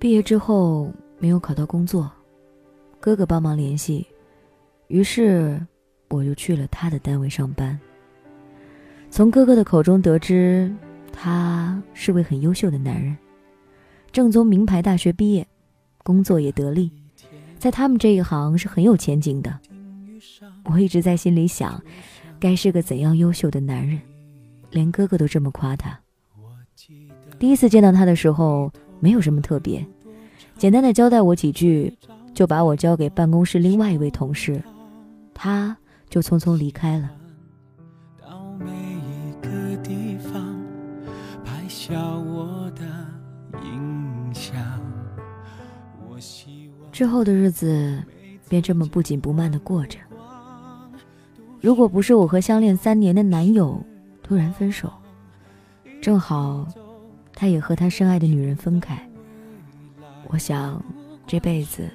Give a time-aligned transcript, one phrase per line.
[0.00, 2.10] 毕业之后没有考到工作，
[2.98, 4.06] 哥哥帮忙联系，
[4.88, 5.60] 于是
[6.08, 7.78] 我就去了他的单位上班。
[9.10, 10.74] 从哥哥的口中得知，
[11.12, 13.14] 他是位很优秀的男人，
[14.10, 15.46] 正宗名牌大学毕业，
[16.02, 16.90] 工作也得力，
[17.58, 19.60] 在他们这一行是很有前景的。
[20.64, 21.78] 我一直在心里想，
[22.38, 24.00] 该是个怎样优秀的男人，
[24.70, 26.00] 连哥哥都这么夸他。
[27.38, 29.84] 第一次见到他的时候，没有什么特别，
[30.56, 31.96] 简单的交代我几句，
[32.32, 34.62] 就把我交给办公室另外一位同事，
[35.34, 35.76] 他
[36.08, 37.10] 就匆匆离开了。
[46.92, 48.02] 之后的日子，
[48.48, 49.98] 便这么不紧不慢的过着。
[51.60, 53.82] 如果不是我和相恋三年的男友
[54.22, 54.92] 突然分手，
[56.00, 56.66] 正好
[57.32, 59.08] 他也和他深爱的女人分开，
[60.28, 60.82] 我想
[61.26, 61.88] 这辈子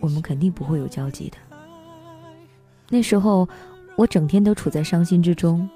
[0.00, 1.36] 我们肯定不会有交集的。
[2.88, 3.48] 那时候
[3.96, 5.68] 我整天都处在伤心之中。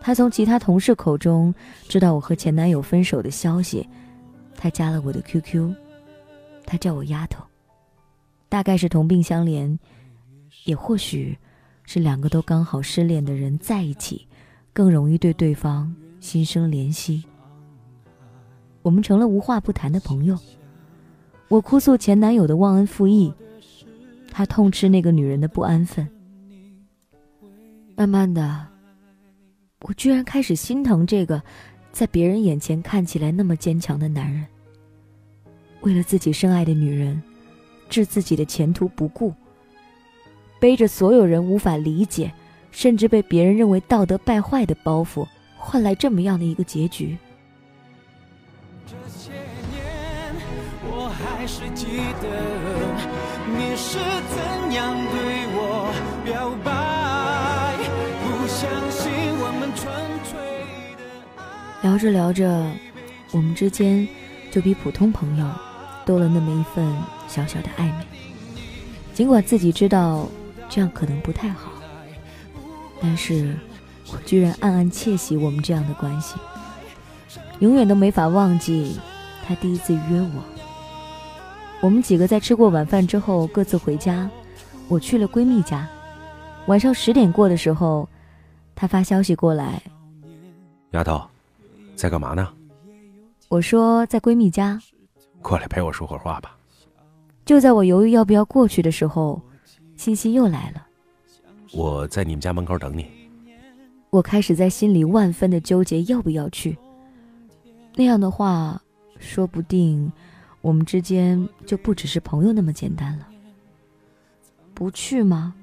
[0.00, 1.54] 他从其他同事口中
[1.88, 3.88] 知道我和前男友分手的消息，
[4.56, 5.74] 他加了我的 QQ，
[6.66, 7.44] 他叫我丫头，
[8.48, 9.78] 大概是同病相怜，
[10.64, 11.38] 也或许。
[11.84, 14.28] 是两个都刚好失恋的人在一起，
[14.72, 17.24] 更容易对对方心生怜惜。
[18.82, 20.38] 我们成了无话不谈的朋友。
[21.48, 23.32] 我哭诉前男友的忘恩负义，
[24.30, 26.08] 他痛斥那个女人的不安分。
[27.94, 28.66] 慢慢的，
[29.82, 31.42] 我居然开始心疼这个
[31.92, 34.46] 在别人眼前看起来那么坚强的男人，
[35.82, 37.22] 为了自己深爱的女人，
[37.88, 39.32] 置自己的前途不顾。
[40.58, 42.32] 背着所有人无法理解，
[42.70, 47.18] 甚至被别人认为道德败坏的包袱，换来这么样的一个结局。
[51.42, 51.86] 还是记
[52.22, 52.28] 得，
[53.48, 55.92] 你是怎样对我
[56.24, 56.70] 表白？
[58.22, 59.10] 不相信
[59.40, 59.92] 我们纯
[60.22, 60.38] 粹
[60.96, 61.02] 的
[61.82, 62.64] 聊着聊着，
[63.32, 64.06] 我们之间
[64.52, 65.44] 就比普通朋友
[66.06, 66.88] 多了那么一份
[67.26, 68.06] 小小的暧昧，
[69.12, 70.28] 尽管自己知道。
[70.68, 71.72] 这样可能不太好，
[73.02, 73.54] 但是
[74.12, 76.36] 我居然暗暗窃喜我们这样的关系，
[77.58, 78.98] 永远都没法忘记
[79.44, 80.51] 他第一次约我。
[81.82, 84.30] 我们几个在吃过晚饭之后各自回家，
[84.86, 85.88] 我去了闺蜜家。
[86.66, 88.08] 晚上十点过的时候，
[88.76, 89.82] 她发消息过来
[90.94, 91.20] ：“丫头，
[91.96, 92.48] 在干嘛呢？”
[93.50, 94.80] 我说：“在闺蜜家。”
[95.42, 96.56] 过来陪我说会儿话吧。
[97.44, 99.42] 就在我犹豫要不要过去的时候。
[99.94, 100.84] 信息又来了，
[101.72, 103.06] 我在你们家门口等你。
[104.10, 106.76] 我开始在心里万分的纠结要不要去。
[107.94, 108.82] 那样的话，
[109.20, 110.10] 说不定
[110.62, 113.28] 我们之间就不只是朋友那么简单了。
[114.72, 115.54] 不去吗？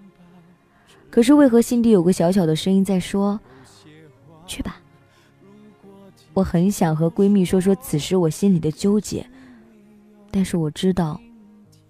[1.09, 3.39] 可是为何心底有个小小的声音在说
[4.45, 4.79] ：“去吧。”
[6.35, 9.27] 我很想和闺蜜说说此时我心里的纠结，
[10.29, 11.19] 但是我知道，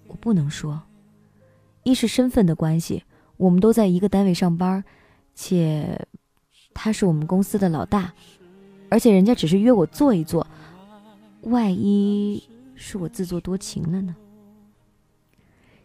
[0.07, 0.81] 我不能说。
[1.83, 3.03] 一是身份的关系，
[3.37, 4.83] 我们都在一个单位上班，
[5.35, 6.07] 且
[6.73, 8.13] 他是我们公司的老大，
[8.89, 10.47] 而且人家只是约我坐一坐，
[11.41, 12.41] 万一
[12.81, 14.15] 是我自作多情了呢？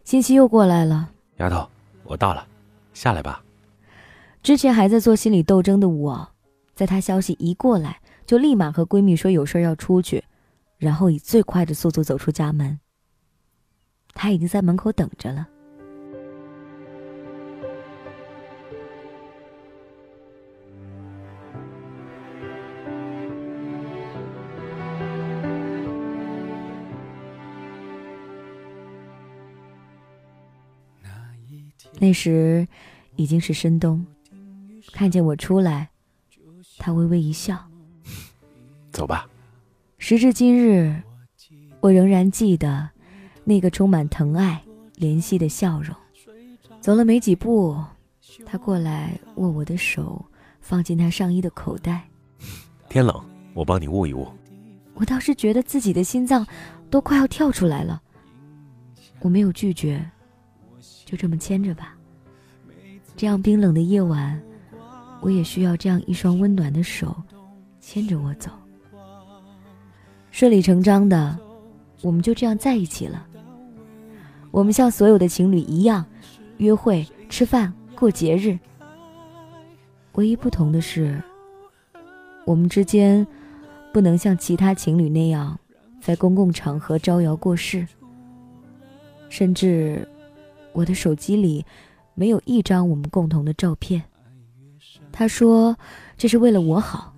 [0.05, 1.69] 信息又过来了，丫头，
[2.03, 2.47] 我到了，
[2.93, 3.43] 下来吧。
[4.41, 6.29] 之前还在做心理斗争的我，
[6.73, 10.23] 在他消息一过来，就立马和闺蜜说有事要出去，
[10.77, 12.79] 然后以最快的速度走出家门。
[14.13, 15.47] 他已经在门口等着了。
[32.05, 32.67] 那时
[33.15, 34.05] 已经是深冬，
[34.93, 35.89] 看见我出来，
[36.77, 37.57] 他微微一笑：
[38.93, 39.27] “走吧。”
[39.97, 41.01] 时至今日，
[41.79, 42.87] 我仍然记得
[43.43, 44.63] 那个充满疼爱、
[44.97, 45.95] 怜惜的笑容。
[46.79, 47.75] 走了没几步，
[48.45, 50.23] 他过来握我的手，
[50.61, 52.07] 放进他上衣的口袋。
[52.87, 53.19] 天冷，
[53.55, 54.27] 我帮你捂一捂。
[54.93, 56.45] 我倒是觉得自己的心脏
[56.91, 57.99] 都快要跳出来了，
[59.21, 60.07] 我没有拒绝。
[61.05, 61.94] 就这么牵着吧。
[63.15, 64.41] 这样冰冷的夜晚，
[65.21, 67.15] 我也需要这样一双温暖的手，
[67.79, 68.51] 牵着我走。
[70.31, 71.37] 顺理成章的，
[72.01, 73.25] 我们就这样在一起了。
[74.51, 76.05] 我们像所有的情侣一样，
[76.57, 78.57] 约会、吃饭、过节日。
[80.13, 81.21] 唯一不同的是，
[82.45, 83.25] 我们之间
[83.93, 85.57] 不能像其他情侣那样
[86.01, 87.87] 在公共场合招摇过市，
[89.29, 90.07] 甚至
[90.73, 91.65] 我的手机里
[92.15, 94.01] 没有一张我们共同的照片。
[95.11, 95.77] 他说
[96.17, 97.13] 这是为了我好，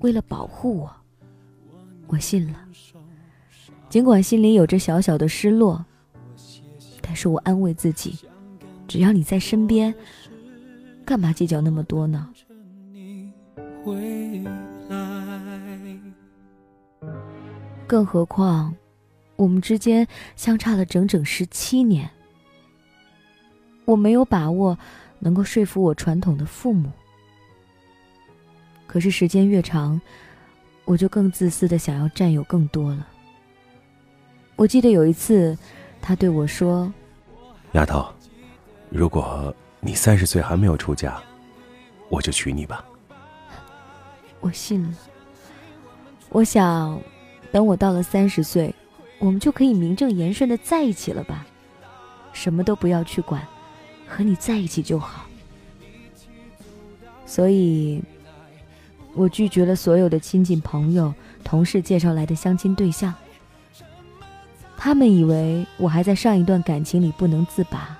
[0.00, 0.90] 为了保护我，
[2.06, 2.58] 我信了。
[3.88, 5.84] 尽管心里有着小小的失落，
[7.02, 8.18] 但是我安慰自己，
[8.86, 9.92] 只要你在身边，
[11.04, 12.30] 干嘛计较那么多呢？
[17.86, 18.72] 更何况，
[19.34, 20.06] 我们之间
[20.36, 22.08] 相差了整整十七年。
[23.90, 24.78] 我没有把握
[25.18, 26.92] 能够说服我传统的父母，
[28.86, 30.00] 可是时间越长，
[30.84, 33.04] 我就更自私的想要占有更多了。
[34.54, 35.58] 我记得有一次，
[36.00, 36.92] 他对我说
[37.74, 38.06] ：“丫头，
[38.90, 41.20] 如果你三十岁还没有出嫁，
[42.08, 42.84] 我就娶你吧。”
[44.38, 44.94] 我信了。
[46.28, 46.96] 我想，
[47.50, 48.72] 等我到了三十岁，
[49.18, 51.44] 我们就可以名正言顺的在一起了吧？
[52.32, 53.44] 什么都不要去管，
[54.10, 55.26] 和你在一起就好。
[57.24, 58.02] 所以，
[59.14, 61.14] 我拒绝了所有的亲近朋友、
[61.44, 63.14] 同事介绍来的相亲对象。
[64.76, 67.96] 他们以为我还在上一段感情里不能自拔，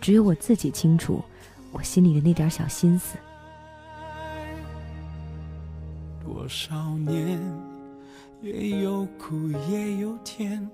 [0.00, 1.22] 只有我自己清楚
[1.70, 3.16] 我心里的那点小心思。
[6.24, 7.38] 多少年
[8.40, 10.68] 也有苦也有甜，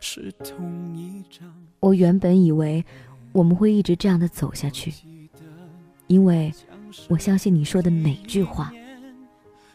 [0.00, 1.48] 是同一张
[1.78, 2.84] 我原本以为
[3.32, 4.92] 我们会一直这样的走下去，
[6.06, 6.52] 因为
[7.08, 8.72] 我相信你说的每句话，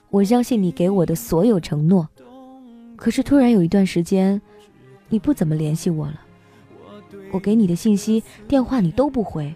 [0.10, 2.08] 我相信你给我的所有承诺。
[2.98, 4.42] 可是突然有一段时间，
[5.10, 6.20] 你不怎么联系我了。
[7.32, 9.54] 我给你的信息、电话你都不回，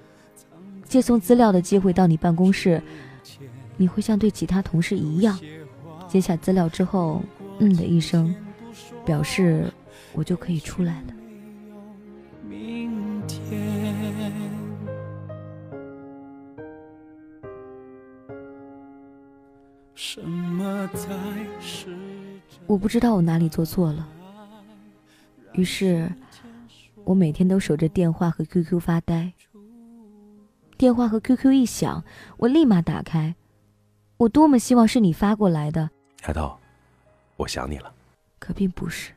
[0.85, 2.81] 借送资料的机会到你办公室，
[3.75, 5.37] 你会像对其他同事一样，
[6.07, 7.21] 接下资料之后，
[7.59, 8.33] 嗯的一声，
[9.05, 9.71] 表示
[10.13, 11.13] 我就可以出来了。
[19.95, 21.13] 什么才
[21.59, 21.87] 是？
[22.65, 24.07] 我不知道我哪里做错了，
[25.53, 26.09] 于是，
[27.03, 29.33] 我每天都守着电话和 QQ 发呆。
[30.77, 32.03] 电话和 QQ 一响，
[32.37, 33.35] 我立马打开。
[34.17, 35.89] 我多么希望是你发过来的，
[36.27, 36.57] 丫头，
[37.35, 37.93] 我想你了。
[38.39, 39.11] 可并不是。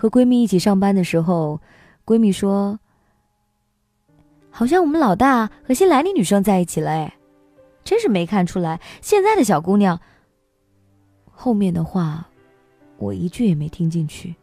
[0.00, 1.60] 和闺蜜一起上班的时候，
[2.06, 2.80] 闺蜜说
[4.48, 7.14] ：“好像我们老大和新来的女生在一起了。”哎。
[7.82, 10.00] 真是没看出来，现在的小姑娘。
[11.30, 12.28] 后面的话，
[12.98, 14.34] 我一句也没听进去，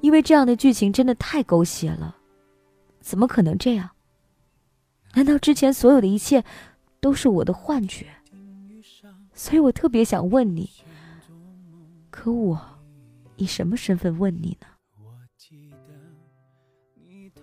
[0.00, 2.16] 因为这样的剧情真的太狗血了，
[3.00, 3.90] 怎么可能这样？
[5.14, 6.44] 难道之前所有的一切
[7.00, 8.06] 都是我的幻觉？
[9.32, 10.68] 所以我特别想问你，
[12.10, 12.60] 可我
[13.36, 14.66] 以什么身份问你呢？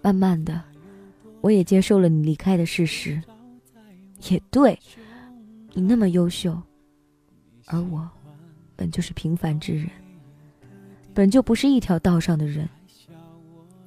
[0.02, 0.62] 慢慢的，
[1.42, 3.22] 我也接受了你离开的事实。
[4.30, 4.78] 也对，
[5.74, 6.62] 你那么优秀，
[7.68, 8.10] 而我
[8.76, 9.90] 本就是平凡之人，
[11.14, 12.68] 本就不是一条道上的人，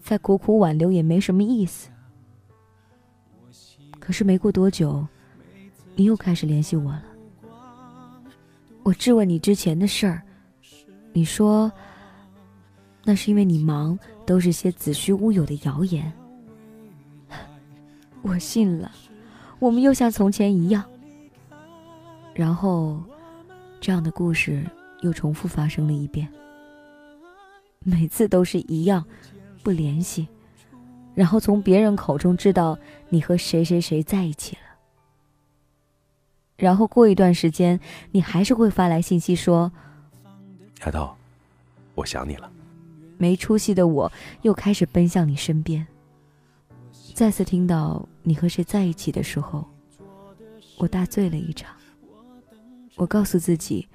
[0.00, 1.91] 再苦苦挽留也没什么意思。
[3.99, 5.06] 可是没过多久，
[5.94, 7.05] 你又开始联系我了。
[8.82, 10.22] 我质问你之前的事儿，
[11.13, 11.72] 你说
[13.08, 13.96] 那是因为你忙，
[14.27, 16.13] 都是些子虚乌有的谣言。
[18.20, 18.91] 我信了。
[19.60, 20.84] 我们又像从前一样，
[22.34, 23.01] 然后，
[23.81, 24.63] 这样的故事
[25.03, 26.29] 又重复发生了一遍。
[27.79, 29.05] 每次都是一样，
[29.63, 30.27] 不联系，
[31.15, 32.77] 然后从别人口中知道
[33.08, 34.63] 你和谁谁谁在一起了。
[36.56, 37.79] 然后过一段时间，
[38.10, 39.70] 你还是会发来信息说
[40.84, 41.15] ：“丫头，
[41.94, 42.51] 我想你了。”
[43.19, 44.11] 没出息的我
[44.43, 45.87] 又开始奔向你身边。
[47.15, 49.65] 再次听到你和谁在一起的时候，
[50.79, 51.75] 我大醉了一场。
[52.96, 53.87] 我告诉自己，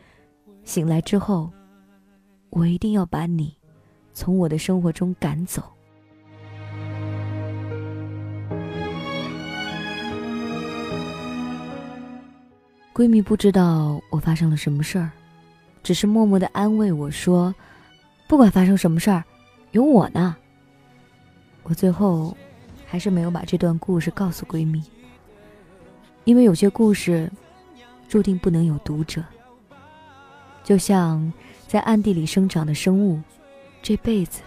[0.64, 1.52] 醒来之后，
[2.50, 3.56] 我一定要把你
[4.14, 5.64] 从我的生活中赶走。
[12.94, 15.10] 闺蜜不知道我发生了什么事儿，
[15.82, 17.54] 只是默默的安慰我说
[18.32, 19.22] ：“不管发生什么事儿，
[19.72, 20.38] 有我呢。”
[21.64, 22.38] 我最后。
[22.86, 24.84] 还是没有把这段故事告诉闺蜜，
[26.26, 27.32] 因为有些故事
[28.10, 29.24] 注定不能有读者。
[30.62, 31.32] 就像
[31.70, 33.22] 在暗地里生长的生物，
[33.82, 34.42] 这辈子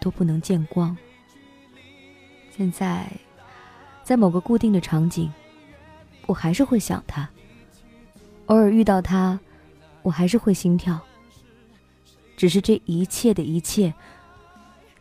[0.00, 0.96] 都不能见光。
[2.50, 3.08] 现在，
[4.02, 5.32] 在某个固定的场景，
[6.26, 7.28] 我还是会想他，
[8.46, 9.38] 偶尔遇到他，
[10.02, 11.00] 我还是会心跳。
[12.36, 13.94] 只是这一切的一切，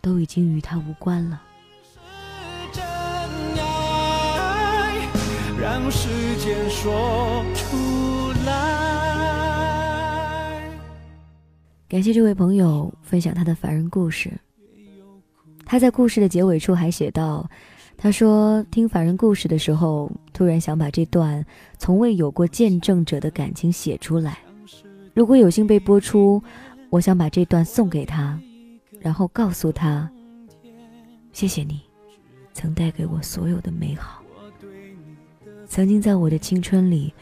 [0.02, 1.42] 都已经与他无关了。
[5.60, 7.76] 让时间说出
[8.46, 8.56] 来。
[11.88, 14.32] 感谢这位朋友分享他的凡人故事。
[15.66, 17.50] 他在故事的结尾处还写道
[17.98, 21.44] ：“他说听凡人故事的时候，突然想把这段
[21.80, 24.38] 从未有过见证者的感情写出来。
[25.14, 26.44] 如果有幸被播出，
[26.96, 28.40] 我想把这段送给他，
[29.02, 30.10] 然后告诉他：
[31.34, 31.82] 谢谢你，
[32.54, 34.24] 曾带给我所有的美好。”
[35.68, 37.14] 曾经在我的青春里，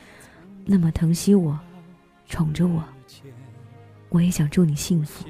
[0.64, 1.60] 那么疼惜我，
[2.28, 2.84] 宠着我。
[4.10, 5.26] 我也想祝你幸福，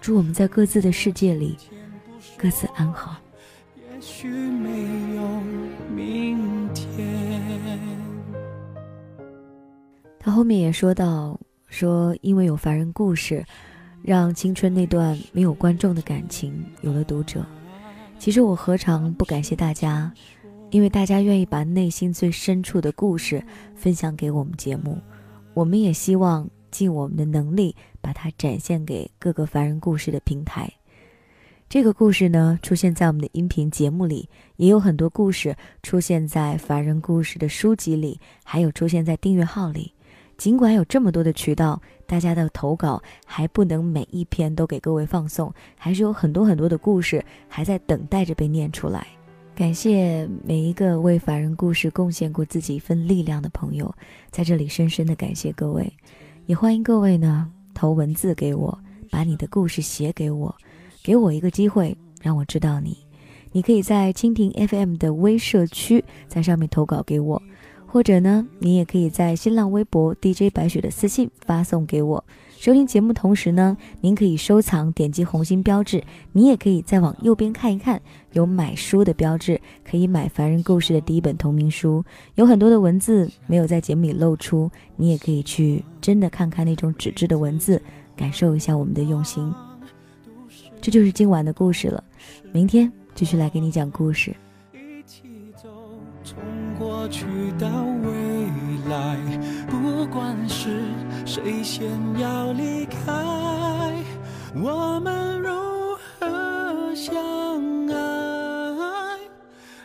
[0.00, 1.58] 祝我们在各自的世界里，
[2.38, 3.18] 各自安好。
[3.76, 5.28] 也许没有
[5.94, 7.78] 明天。
[10.18, 11.38] 他后面也说到，
[11.68, 13.44] 说因为有凡人故事，
[14.02, 17.44] 让青春那段没有观众的感情有了读者。
[18.18, 20.12] 其实我何尝不感谢大家。
[20.72, 23.42] 因为大家愿意把内心最深处的故事
[23.76, 24.98] 分享给我们节目，
[25.54, 30.68] 我们也希望尽我们的能力把它展现给各个凡人故事的平台。
[31.68, 39.92] 这个故事呢，出现在我们的音频节目里，也有很多故事出现在凡人故事的书籍里，还有出现在订阅号里。
[40.36, 49.06] 尽管有这么多的渠道，大家的投稿还不能每一篇都给各位放送，还是有很多很多的故事还在等待着被念出来。
[49.54, 53.92] 感谢每一个为凡人故事贡献过自己一份力量的朋友，
[54.30, 55.90] 在这里深深的感谢各位，
[56.44, 58.78] 也欢迎各位呢投文字给我，
[59.10, 60.54] 把你的故事写给我，
[61.02, 62.98] 给我一个机会让我知道你。
[63.52, 67.42] 你可以在蜻蜓 FM 的微社区在上面投稿给我，
[67.86, 72.24] 或者呢，你也可以在新浪微博 DJ 白雪的私信发送给我。
[72.58, 76.02] 收听节目同时呢，您可以收藏，点击红心标志。
[76.32, 78.00] 你也可以再往右边看一看，
[78.32, 82.02] 有买书的标志，可以买《凡人故事》的第一本同名书。
[82.34, 87.80] 有很多的文字没有在节目里露出，你也可以去真的看看那种纸质的文字，
[88.16, 89.52] 感受一下我们的用心。
[90.80, 92.02] 这就是今晚的故事了，
[92.52, 94.34] 明天继续来给你讲故事。
[97.06, 97.24] 过去
[97.56, 97.68] 到
[98.02, 98.48] 未
[98.90, 99.16] 来，
[99.68, 100.82] 不管是。
[101.24, 103.12] 谁先要离开？
[104.56, 105.48] 我们如
[106.18, 107.14] 何相
[107.86, 109.20] 爱？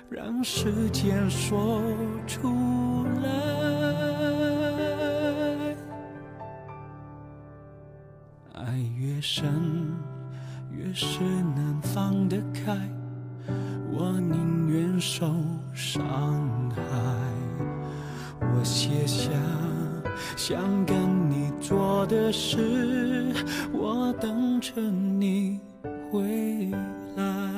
[0.10, 1.84] 让时间说
[2.25, 3.30] 出来。
[8.56, 9.94] 爱越深，
[10.72, 11.20] 越是
[11.56, 12.75] 能放得开。
[13.91, 15.25] 我宁愿受
[15.74, 16.81] 伤害。
[18.39, 19.29] 我写下。
[20.36, 23.33] 想跟你做的事，
[23.71, 25.60] 我等着你
[26.12, 26.71] 回
[27.15, 27.50] 来。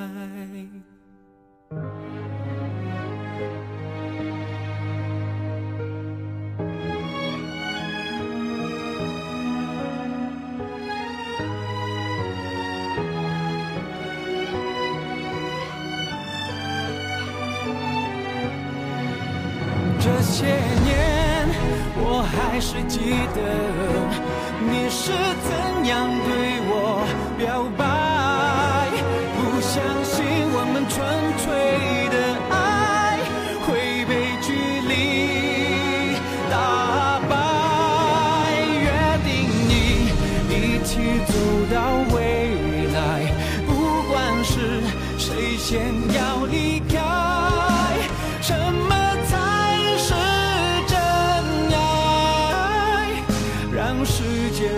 [23.03, 23.41] 记得
[24.72, 26.52] 你是怎样对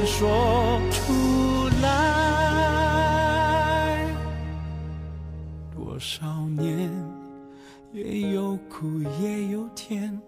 [0.05, 1.87] 说出来，
[5.75, 6.89] 多少年
[7.91, 10.21] 也有苦也有甜，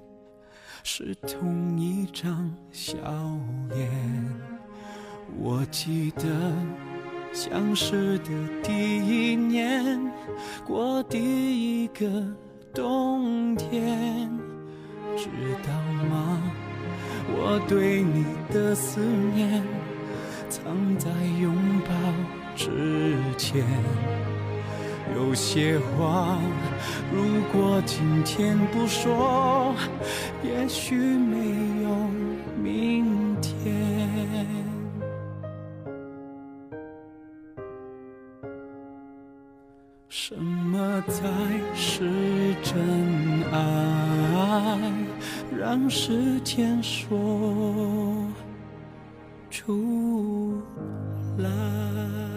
[0.84, 2.98] 是同一张笑
[3.70, 3.90] 脸。
[5.40, 6.24] 我记得
[7.32, 8.32] 相识的
[8.64, 10.00] 第一年，
[10.66, 12.06] 过第一个
[12.74, 14.30] 冬天，
[15.16, 15.30] 知
[15.64, 15.72] 道
[16.10, 16.37] 吗？
[17.30, 19.02] 我对你的思
[19.36, 19.62] 念，
[20.50, 21.10] 藏在
[21.42, 21.92] 拥抱
[22.56, 23.66] 之前。
[25.16, 26.38] 有些话，
[27.12, 29.74] 如果今天不说，
[30.44, 31.90] 也许没有
[45.70, 48.26] 让时间说
[49.50, 50.64] 出
[51.40, 52.37] 来。